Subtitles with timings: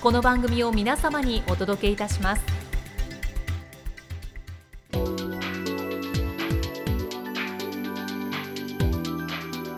[0.00, 2.42] この番組を皆様にお届けいたします。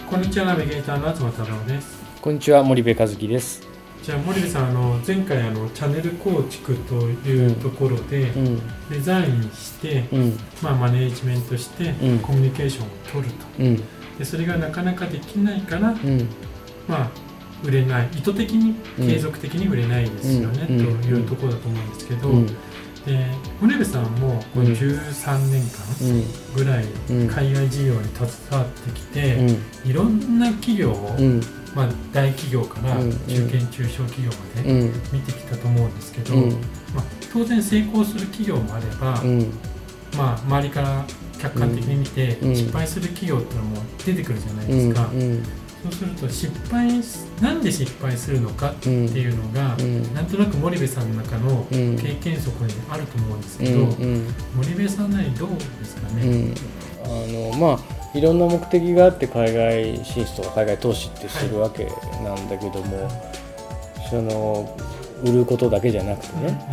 [0.09, 2.01] こんにちはナビゲーターの東太郎です。
[2.21, 3.67] こんにちは森部和樹です。
[4.05, 8.91] じゃあ森部さんあの前回あのチャンネル構築というところでうん。
[8.91, 10.39] デザインして、うん。
[10.63, 12.19] まあ、マネージメントしてうん。
[12.21, 13.47] コミュニケーションを取ると。
[13.59, 13.77] うん。
[14.19, 16.29] でそれがなかなかできないから、うん。
[16.87, 17.11] まあ、
[17.65, 18.09] 売れない。
[18.17, 21.01] 意図的に継続的に売れないですよね、うん。
[21.01, 22.47] というところだと思うんですけど、うん。
[22.47, 22.55] で
[23.61, 24.73] 森部さんもこのうん。
[24.73, 27.29] 13年間ぐらいうん。
[27.29, 29.91] 海外事業に携わってきて、うん。
[29.91, 31.41] いろんな企業を、うん。
[31.75, 33.11] まあ、大企業からうん。
[33.27, 34.93] 中堅中小企業までうん。
[35.13, 36.51] 見てきたと思うんですけど、うん。
[36.95, 39.53] まあ、当然成功する企業もあれば、うん。
[40.17, 41.05] まあ、周りから
[41.39, 42.57] 客観的に見てうん。
[42.57, 45.43] 失敗する企業っていうのも出てくるじゃないうんですか、うん
[45.83, 56.55] そうすると失敗しなんで失敗するのかっていうのが、うんなんとなく森部さんの中のうん経験則にあると思うんですうけど、ん森部さんなりどうですかね、うん。
[57.05, 57.09] あ
[57.53, 61.87] のまあいろんな目的があって海外進出とか海外投資ってするわけ
[62.23, 63.11] なんだけども、
[64.09, 64.79] その
[65.25, 66.69] 売ることだけじゃなくてうんうんね、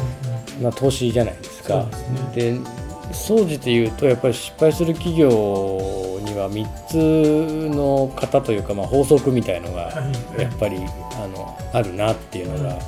[0.62, 1.82] まあ、投資じゃないですか。
[1.82, 2.62] そうですね。
[2.62, 2.80] で
[3.12, 5.99] 総じて言うとやっぱり失敗する企業
[6.48, 9.92] には3つの型というか、まあ、法則みたいのがは
[10.38, 10.42] い。
[10.42, 12.80] やっぱりあのあるなっていうのがうん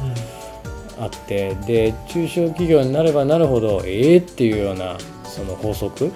[1.03, 6.13] あってで中小企業になればなるほどええっていうようなその法則、はい。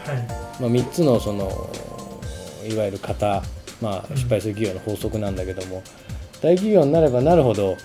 [0.62, 1.70] まあ、3つのその
[2.68, 3.42] いわゆる型、
[3.82, 4.18] まあ、うん。
[4.18, 5.84] 失敗する企業の法則なんだけども
[6.42, 7.78] 大企業になればなるほど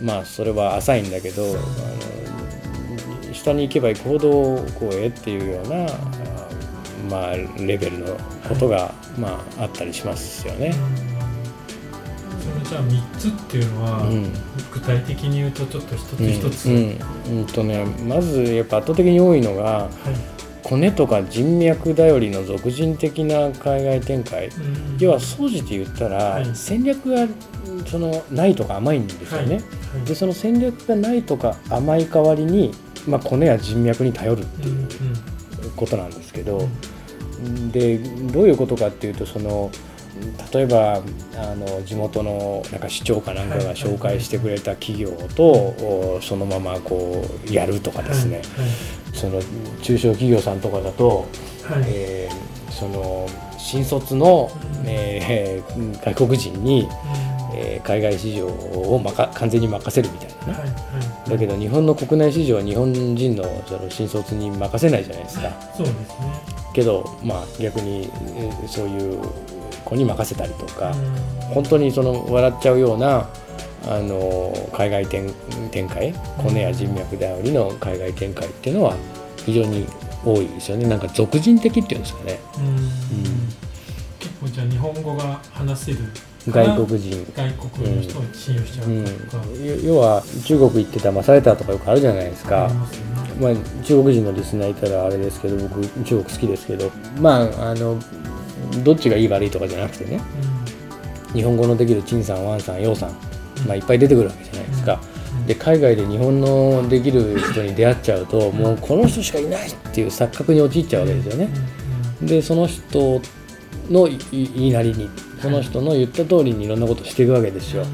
[0.00, 1.60] まあそれは浅いんだけどあの
[3.32, 4.30] 下に行けば行くほど
[4.78, 5.88] こうええっていうようなあ
[7.12, 8.16] まあレベルの
[8.48, 10.74] ことが、まあ、あったりしますよね。
[12.40, 14.32] そのじゃあ3つっていうのは、うん。
[14.72, 16.98] 具体的に言うとちょっと一つうん一つ、うん。
[17.38, 17.46] うん。
[17.46, 19.90] とね、まずやっぱ圧倒的に多いのがはい。
[20.62, 24.46] コネとか人脈頼りの俗人的な海外展開。
[24.46, 26.50] うん要は総じて言ったら、はい。
[26.54, 27.28] 戦略が
[27.86, 29.60] そのないとか甘いんですよね、は
[30.00, 30.04] い。
[30.06, 32.72] でその戦略がないとか甘い代わりに、
[33.06, 35.70] まあ、コネや人脈に頼るうんうん。
[35.76, 36.68] ことなんですけど、うん
[37.70, 39.70] でどういうことかっていうとその
[40.52, 41.02] 例えば
[41.36, 48.42] あの地元のなんか市長かなんかが紹介してくれた企業と、おそのままこうやるとかですね、
[49.14, 49.40] その
[49.82, 51.26] 中小企業さんとかだと、
[51.86, 53.28] えーその
[53.58, 54.84] 新卒の、うん。
[54.86, 57.58] えー外国人に、うん。
[57.58, 60.74] えー海外市場をまか完全に任せるみたいなね、
[61.28, 65.50] だけど日本の国内市場は日本人のその新卒に任せないじゃないですか。
[65.76, 69.20] そうですねけどまあ逆にえーそういう
[69.84, 71.54] 子に任せたりとか、うん。
[71.54, 73.28] 本当にその笑っちゃうような
[73.86, 75.34] あの海外展
[75.70, 78.96] 展開コネや人脈頼りの海外展開っていうのは
[79.44, 79.86] 非常に
[80.24, 80.86] 多いですよね。
[80.86, 82.74] なんか俗人的っていうんですかね、うん。
[82.76, 83.61] 結
[84.42, 85.98] 構じゃあ日本語が話せる
[86.48, 87.24] 外国人。
[87.36, 89.04] 外国の人を信用しちゃうん。
[89.04, 92.68] うとか、よ要は中国行って騙されたとかよくあるじゃないですか。
[92.68, 92.74] ね。
[93.40, 96.90] まあ、中国人のリスナーいたらあれですけど僕中国好きですけど。
[97.20, 97.98] まああの
[98.84, 100.20] どっちがいい悪いとかじゃなくてね。
[101.32, 103.10] 日本語のできる陳さんワンさんヨウさん、
[103.66, 105.00] まあ、いっぱい出てくるわけじゃないですか、
[105.32, 105.46] うん。
[105.46, 111.48] で海外で日本のできる人に出会っちゃうともうこの人しかいないっていう錯覚に陥っちゃうわけですよね、
[112.20, 113.22] でその人
[113.92, 115.10] の言いなりに
[115.40, 117.84] その人の言った通りにいろんなことをしていくわけですよ、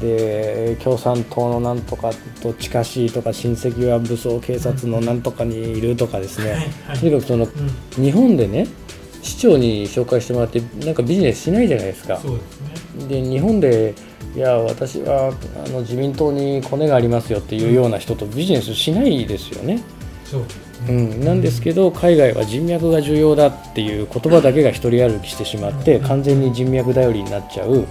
[0.00, 2.10] で共産党のなんとか
[2.42, 8.04] と近しいとか親戚は武装警察のなんとかにいるとかですね、とにかくそのうん。
[8.04, 8.66] 日本でね
[9.22, 12.20] 市長に紹介してもらってなんかビジネスしないじゃないですか。
[13.08, 13.94] で日本で、
[14.34, 15.32] いや私は
[15.64, 19.82] あの自民党にコネがありますよっていうような人とビジネスしないですよね。
[20.24, 20.44] そう
[20.88, 27.86] うん、なんですけど海外は人脈が重要だっていう言葉だけが一人歩きしてしまって完全に人脈頼りになっちゃう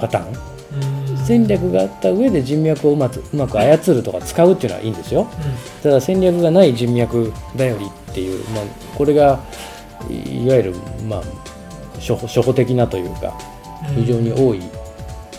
[0.00, 0.52] パターン。
[1.24, 5.28] 戦略があった上で人脈をうまくうまく操るとか使うっていうのはいいんですよ。
[5.82, 8.64] ただ戦略がない人脈頼りっていう、まあ、
[8.96, 9.40] これが
[10.10, 10.74] いいわゆる、
[11.08, 11.22] まあ、
[12.00, 13.38] 初歩的なというか
[13.88, 13.94] うん。
[14.02, 14.60] 非常に多い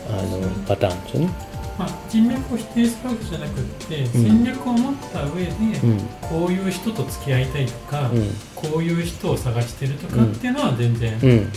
[0.09, 1.52] あのパターンですよね。
[1.77, 4.07] まあ、人脈を否定するわけじゃなくって、ん。
[4.07, 5.99] 戦略を持った上で、うん。
[6.21, 8.29] こういう人と付き合いたいとか、うん。
[8.55, 11.51] こういう人を探してるとかっていうのは全然、うん、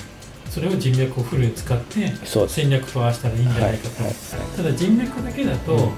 [0.51, 2.13] それを人脈をフルに使って。
[2.49, 4.13] 戦略と合わせたらいいんじゃはいないかと、はい。
[4.57, 5.93] ただ人脈だけだと、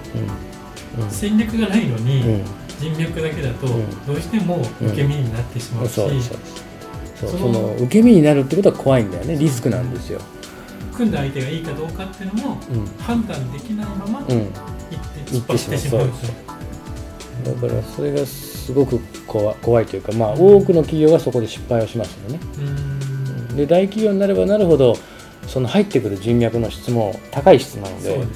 [1.11, 2.45] 戦略がないのに、うん。
[2.81, 4.07] 人脈だけだとうん。
[4.07, 9.37] どうしても受け身になってしまうし、その受け身になるってことは怖いんだよね。
[9.37, 10.21] リスクなんですよ。
[10.99, 12.87] 組んだ相手がいいかどうかっていうのもうん。
[12.99, 14.39] 判断できないまま行ってう。
[14.39, 16.33] ん、突っ走ってしまう行ってし
[17.45, 22.41] だからそれがすごく怖怖いというか、まあ、多くの企業がそこで失敗をしますよね。
[22.59, 23.57] うん。
[23.57, 24.97] で大企業になればなるほど
[25.47, 28.27] その入ってくる人脈の質も高い質なのでそね。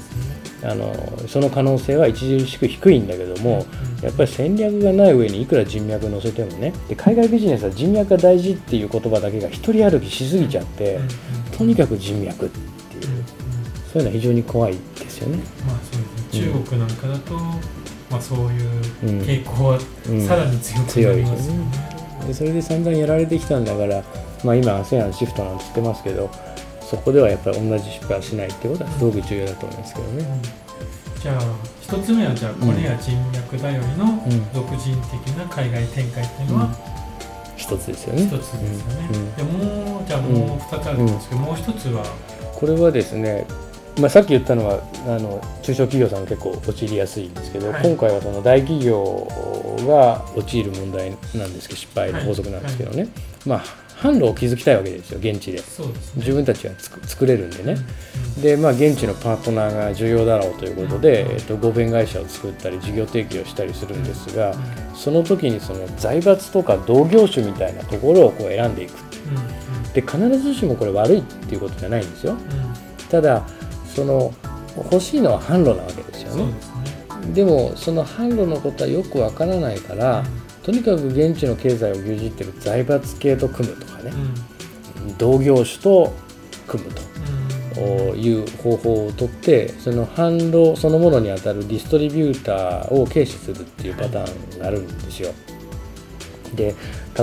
[0.64, 0.94] あの
[1.26, 3.67] その可能性は著しく低いんだけども、
[4.02, 11.08] やっぱり戦略がない上にいくら人脈乗せてもねで海外ビジネスは人脈が大事っていう言葉だけが一人歩きしすぎちゃって、うんうん。
[11.56, 12.58] とにかく人脈って
[13.06, 13.25] いう、うんうん。
[13.25, 15.38] そういうのは非常に怖いですよね。
[15.66, 16.52] まあそうですね。
[16.52, 17.34] 中国なんかだと、
[18.10, 18.70] まあ、そういう
[19.04, 19.78] うん傾向は
[20.08, 20.26] うん。
[20.26, 21.93] さらに強くなりますよね。
[22.26, 24.02] でそれで散々やられてきたんだから、
[24.44, 26.31] まあ、今 ASEAN シフトなんて言ってますけど
[26.81, 30.25] そこではやっぱり同じ失敗をしないってことはすごく重要だと思いますけどね。
[31.23, 31.41] じゃあ
[31.81, 34.53] 一つ目はじゃあこれや人脈頼りのうん。
[34.53, 36.69] 独人的な海外展開っていうのは
[37.57, 38.25] 一つですよね。
[38.25, 39.09] 一つですよね。
[39.13, 39.35] うん。
[39.37, 42.05] でもうじゃあもう二つあるんですけど、もう一つは？
[42.57, 43.47] これはですね、
[44.01, 47.83] まあ、さっき言ったのはあの中小企業さん結構陥りやすいんですけど、はい。
[47.87, 49.29] 今回はその大企業
[49.87, 53.07] が陥る問題なんですけど失敗の法則なんですけどね、
[53.47, 53.65] まあ
[54.02, 55.58] 販路を築きたいわけですよ現地で。
[55.58, 55.64] ね。
[56.16, 57.76] 自分たちはつく作れるんでね、
[58.37, 58.43] うん。
[58.43, 64.54] でまあ現地のパートナーが重要だろうということで、えっと合弁会社を作ったり事業提携をしたりするんですが、
[64.94, 68.94] その時にその財閥とか同業種みたいなところをこう選んでいく
[69.28, 69.34] う。
[69.34, 69.37] ん。
[69.37, 69.93] うん。
[69.93, 72.32] で必ずしもこれ悪いっていうことじゃないんですよ。
[72.32, 72.38] うん。
[73.08, 73.46] ただ
[73.94, 74.34] その
[74.76, 76.52] 欲しいのは販路なわけですよね。
[77.34, 80.25] でもその販路のことはよくわからないから
[80.62, 84.11] とにかく現地の経済を牛耳ってる財閥系と組むとかね。
[84.11, 84.20] うん。
[84.20, 86.14] うん同業種と
[86.69, 87.03] 組むと。
[87.03, 88.20] うん。
[88.20, 95.32] いう方法をとってその販路そのものにあたるディストリビューターを軽視するっていうパターンがあるんですよ。
[96.55, 96.75] で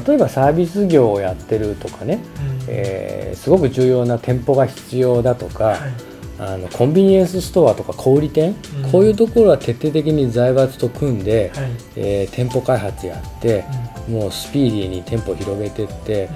[0.06, 2.65] 例えばサービス業をやってるとかね、うん。
[2.68, 6.08] えーすごく重要な店舗が必要だとか、はい
[6.39, 8.91] あのコンビニエンスストアとか小売店、うん。
[8.91, 11.71] こういうところは徹底的に財閥と組んで、はい。
[11.97, 13.65] えー店舗開発やって、
[14.07, 16.30] もうスピーディーに店舗を広げてって、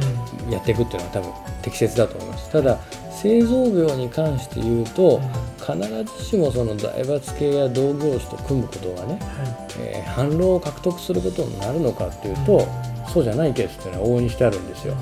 [0.45, 0.51] うん。
[0.51, 2.51] やっていくっていうのは多分適切だと思います。
[2.51, 2.77] ただ
[3.11, 5.21] 製造業に関して言うと
[5.57, 5.77] 必
[6.17, 12.67] ずしもその財閥系や同業種と組むことがね、はえー販路を獲得することになるのかっていうと、
[13.13, 14.95] そうじゃないケースっていうのは往々にしてあるんですよ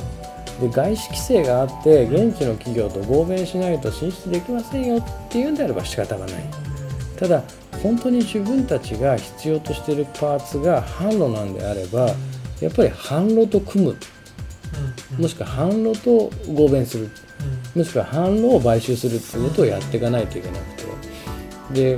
[0.62, 6.44] で外資規制があって現地の企業と合弁しないと進出できませんよっていうんであれば仕方がない。
[7.18, 7.44] ただ
[7.82, 12.12] 本当に自分たちが必要としているパーツが販路なんであれば
[12.60, 13.98] やっぱり販路と組む。
[15.18, 17.10] もしくは販路と合弁する。
[17.76, 20.66] もしくは販路を買収するっていうことをやっていかないといけなく
[21.74, 21.98] て。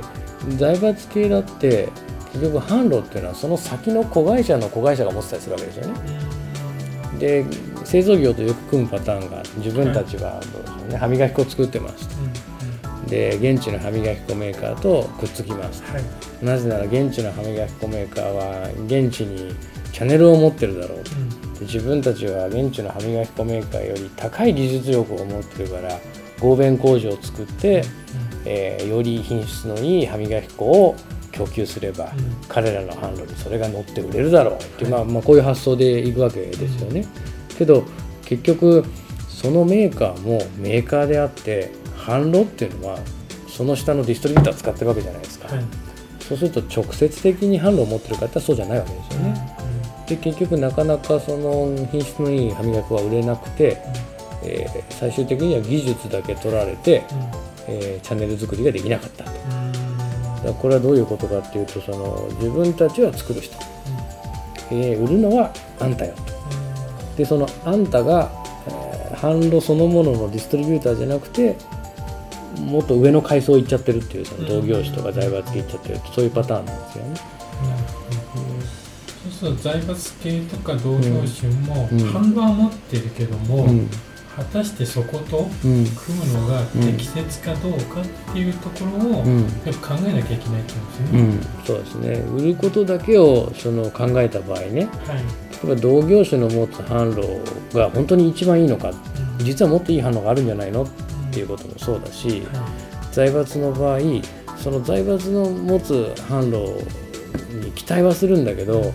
[0.56, 1.88] 財閥系だって
[2.32, 5.94] 結局販路っていうのはその先の子会社の子会社が持ってたりするわけですよね。
[7.18, 7.44] で
[7.84, 10.96] 製造業とよく組むパターンが自分たちはどうでしょうね。
[10.96, 12.08] 歯磨き粉を作ってます
[13.06, 15.82] で現地の歯磨き粉メーカーとくっつきます。
[15.84, 16.02] はい。
[16.42, 19.54] なぜなら現地の歯磨き粉メーカーは現地に
[19.92, 21.10] チャンネルを持ってるだろうと。
[21.60, 25.98] で自分たちは現地の歯磨き粉メーカーより高い技術力を持ってるから
[26.40, 27.84] 合弁工場を作って、
[28.44, 30.96] えーより品質のいい歯磨き粉を
[31.32, 32.12] 供給すれば、
[32.48, 37.06] 彼らの販路にそれが乗って売れるだろうっていう、まあ、まあこういう発想でいくわけですよね。
[37.56, 37.84] けど
[38.24, 38.84] 結局
[39.28, 42.98] そのメーカーもメーカーであって販路っていうのは
[43.48, 45.64] その下のディストリビューター使ってるわけじゃないですか、はい。
[46.20, 49.56] そうすると直接的に販路を持ってる方はそうじゃないわけですよね。
[50.08, 53.78] で結局なかなかその品質のいい歯磨き粉は売れなくて、
[54.42, 57.04] えー最終的には技術だけ取られて、
[57.68, 59.30] えーチャンネル作りができなかったと。
[60.44, 63.56] だこれはどういうことかっていうとその自分たちは作る人、
[64.70, 66.33] えー売るのはあんたよと
[67.16, 68.30] でそのあんたが、
[68.68, 71.56] えー販路そのもののディストリビューターじゃなくて
[72.58, 77.16] もっと上の階層行っちゃってるっていうその同業種とか財閥系行っちゃってるそういうパターンなんですよね。
[79.24, 81.98] そうすると財閥系とか同業種もうん。
[81.98, 83.88] 販路は持ってるけども、うん。
[84.36, 85.86] 果たしてそことうん。
[85.86, 89.40] 組むのが適切かどうかっていうところをうん。
[89.40, 91.18] よく考えなきゃいけないってことですよね。
[91.20, 92.08] うん、そうですね。
[92.36, 94.84] 売ることだけをその考えた場合ね。
[95.06, 95.53] はい。
[95.62, 99.44] 例えば同業種の持つ販路が本当に一番いいのかうん。
[99.44, 100.86] 実はもっといい販路があるんじゃないのっ
[101.34, 102.68] っていうこともそうだしは
[103.10, 103.98] 財閥の場合
[104.56, 106.80] その財閥の持つ販路
[107.52, 108.94] に期待はするんだけいど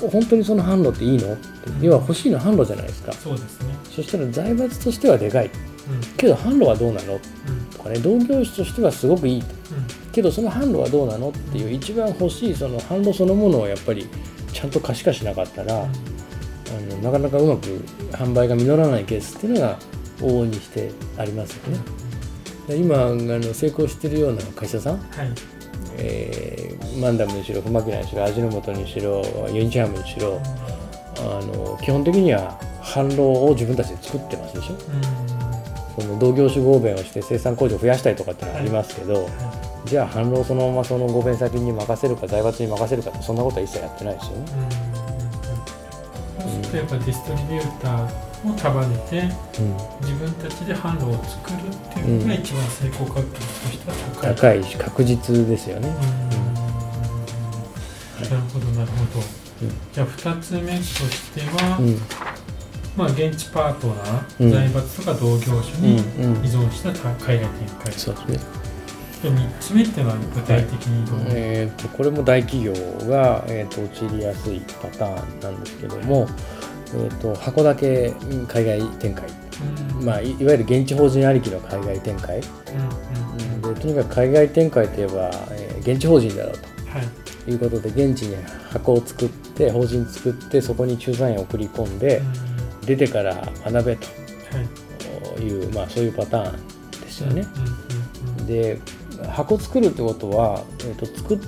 [0.00, 1.34] ほ本当にその販路っていいの？
[1.34, 1.46] って
[1.82, 3.12] 要は欲しいのは販路じゃないですか。
[3.12, 3.74] そうですね。
[3.84, 5.50] そしたら財閥としてはでかい。
[6.16, 7.14] けど販路はどうなの？
[7.14, 7.20] うん。
[7.70, 9.40] とかね同業種としてはすごくいい。
[9.40, 9.46] うん。
[10.10, 11.28] けどその販路はどうなの？
[11.28, 14.08] っていう一番欲しいその販路そのものをやっぱり
[14.52, 15.88] ちゃんと可視化しなかったらあ
[16.94, 17.66] のなかなかうまく
[18.12, 19.78] 販売が実らないケースっていうのが
[20.20, 21.80] 往々にしてありますよね。
[22.68, 25.32] で今あの成功してるような会社さん、はい。
[25.98, 30.40] えーマンダムにしろフマキナにしろ味の素にしろユニチャームにしろ
[31.16, 34.76] あの基本的には販路を自分たちで作ってますでしょ。
[35.98, 39.28] その同業種合弁をして生産工場を増やしたいとかってのはありますけど、
[39.92, 44.46] じゃあ販路をそのままその合弁先に任せるか財閥に任せるかそんなことは一切やってないですよね。
[46.40, 49.76] そうするとやっぱディストリビューターを束ねてうん。
[50.00, 54.34] 自分たちで販路を作るっていうのが一番成功確率としては高い。
[54.34, 55.90] 高いし確実ですよね。
[55.90, 55.94] な
[58.30, 59.20] るほどなるほど。
[59.60, 59.72] うん。
[59.92, 62.00] じゃあ2つ目としては、うん。
[62.96, 64.50] まあ、現地パートナー、うん。
[64.52, 66.00] 財閥とか同業種に依
[66.48, 66.90] 存した
[67.22, 68.61] 海外展開、そうですね。
[69.22, 72.72] で3つ目っていうのは具体的にどう、えー、とこれも大企業
[73.08, 76.26] が、えー、と陥りやすいパターンなんですけども、
[76.88, 79.28] えー、と箱だけうん海外展開、
[79.98, 80.04] うん。
[80.04, 86.54] まあ、いいわゆる現地法人ありきの海外展開、うんうんでとにかく海外展開といえば、えー現地法人だろう
[86.90, 87.44] はい。
[87.44, 88.36] ということで現地に
[88.70, 92.52] 箱を作って法人作ってそこに駐在員を送り込んで、うん
[92.86, 93.98] 出てから学べはい。
[95.36, 97.46] という、まあ、そういうパターンですよね。
[98.44, 98.46] う
[99.30, 101.38] 箱作るってことは、えー、と作っ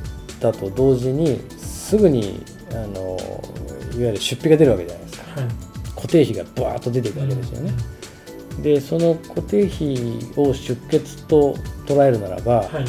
[0.41, 3.17] たと同時にすぐにあの
[3.93, 5.41] いわゆる出費が出るわけじゃないですか。
[5.41, 5.51] はい。
[5.95, 7.73] 固定費がバーッと出ていくわけですよね、
[8.63, 11.55] でその固定費を出血と
[11.87, 12.85] 捉えるならば、はい。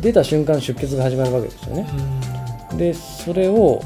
[0.00, 1.88] 出た瞬間出血が始まるわけですよね。
[2.72, 2.78] うん。
[2.78, 3.80] でそれを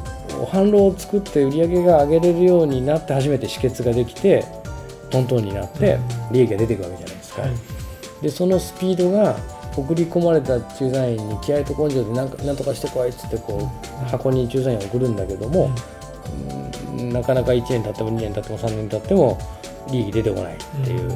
[0.51, 4.45] 販路を作って売り上げが上げれるようになって初めて止血ができて
[5.11, 5.99] トントンになって
[6.33, 7.51] 利益が出ていくわけじゃないですか、はい。
[8.23, 9.37] でそのスピードが
[9.77, 13.71] 送り込まれた駐在員に気合と根性でなんかなんとかしてこいっつってこ
[14.03, 15.71] う箱に駐在員を送るんだけども、
[16.99, 17.13] うん。
[17.13, 19.39] なかなか1年経っても2年経っても3年経っても
[19.91, 21.11] 利益出てこないっていう、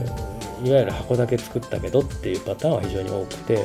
[0.64, 3.64] いわゆる箱だけ作ったけどっていうパターンは非常に多くて、はい。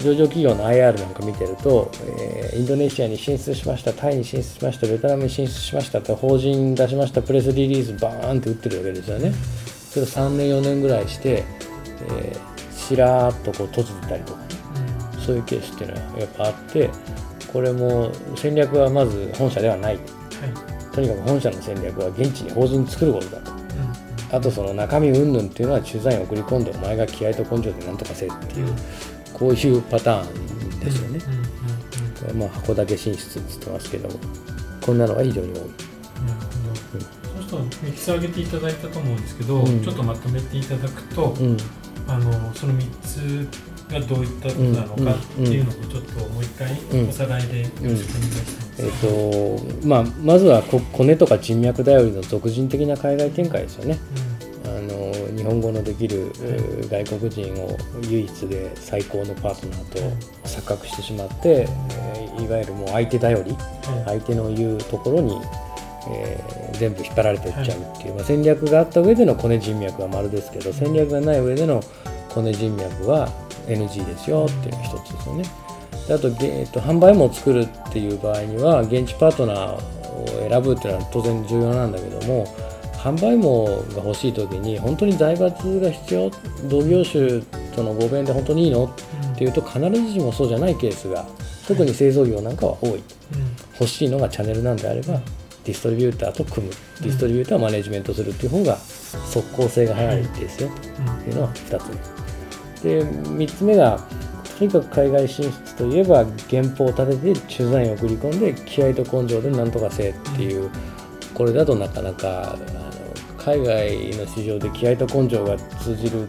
[0.00, 9.32] 上場企業の IR なんか見てると、えーインドネシアに進出しましたタイに進出しましたベトナムに進出しましたって法人出しましたプレスリリースバーンって打ってるわけですよね。
[9.90, 11.44] それを3年4年ぐらいして、
[12.08, 12.49] えー
[12.90, 14.40] しらーっとこう閉じてたりとか
[15.14, 16.90] うんそういうケースっていうのはやっぱあって
[17.52, 20.04] これも戦略はまず本社ではないはい。
[20.94, 23.52] とにかく本社の戦略は現地に法人作ることだと。
[23.52, 23.60] うん
[24.32, 28.72] あとその中身云々っていうのは駐在員を送り込んでお前が気合と根性で何とかせえっていう
[29.34, 31.18] こういうパターンですよね。
[31.26, 31.42] うんうんう
[32.28, 32.38] んうん。
[32.38, 34.14] まあ、箱だけ進出って言ってますけども。
[34.82, 35.58] こんなのが非常に多い。
[35.58, 35.66] そう
[37.42, 39.82] すると3つ挙げていただいたと思うんですけど、うん。
[39.82, 41.56] ちょっとまとめていただくと、うん
[42.10, 43.48] あのその3つ
[43.92, 47.08] がどういったことなのかっていうのをちょっともう一回うん。
[47.08, 48.82] おさらいでよろしくお願いします。
[48.82, 53.98] えーとまあ、まずはこコネとか人脈頼りの俗人的な海外展開ですよね。
[54.64, 59.98] あの日本語のできる、えー外国人を唯一で最高のパートナーと
[60.44, 63.54] 錯覚してしまって、えーいわゆるもう相手頼り
[64.06, 65.38] 相手の言うところに、
[66.08, 71.82] えー全部引っ張られていっちゃうっていう、まあ、戦略があった上でのコネ人脈は丸ですけど戦略がない上での
[72.30, 73.28] コネ人脈は
[73.66, 75.44] NG ですよっていうのが一つですよね。
[76.08, 82.46] であと,げ、えっと販売網を作るっていう場合には現地パートナーを選ぶっていうのは当然重要なんだけども
[82.94, 86.30] 販売網が欲しい時に本当に財閥が必要
[86.70, 87.42] 同業種
[87.76, 88.84] との合弁で本当にいいの
[89.34, 91.26] っていうと必ずしもそうじゃないケースが
[91.68, 92.90] 特に製造業なんかは多い。
[92.94, 93.02] うん
[93.78, 95.18] 欲しいのがチャンネルなんであれば
[95.64, 96.72] ディストリビューターと組む。
[97.02, 100.68] ディストリビューターをマネジメントするっていう方が即効性が早いですよ。
[100.68, 102.84] っていうのは2つ。
[102.84, 104.00] 目で3つ目が
[104.58, 110.70] とにかく海外進出といえば原稿を立てて駐在員を送り込んで気合と根性で何とかせえっていう
[111.34, 112.66] これだとなかなかあの
[113.38, 116.26] 海外の市場で気合と根性が通じる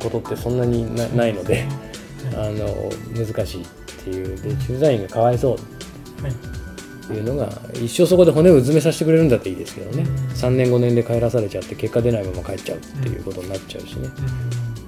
[0.00, 1.66] ことってそんなになないので
[2.34, 3.66] あの難しいっ
[4.04, 4.40] ていう。
[4.40, 6.22] で駐在員がかわいそう。
[6.22, 6.57] はい
[7.08, 10.02] っていうのが一生そこで骨をうずめさせてくれるんだっていいですけどね。
[10.02, 10.14] うん。
[10.34, 14.08] 3年5年で帰らされちゃって結果出ないまま帰っちゃうっていうことになっちゃうしね。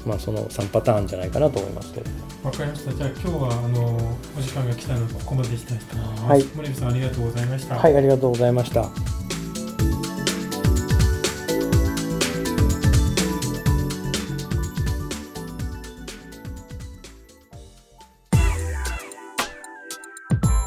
[0.05, 0.11] うん。
[0.11, 2.11] まあその3パターンじゃないかなと思いますけど。
[2.45, 2.93] わかりました。
[2.93, 3.97] じゃあ今日はあの
[4.39, 6.23] お時間が来たのでここまでにしたいと思います。
[6.25, 6.45] はい。
[6.55, 7.75] 森部さんありがとうございました。
[7.75, 9.20] はいありがとうございました